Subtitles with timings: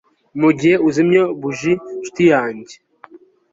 [0.39, 2.75] Mugihe uzimye buji nshuti yanjye